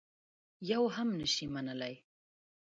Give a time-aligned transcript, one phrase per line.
[0.71, 1.95] یوه هم نه شي منلای.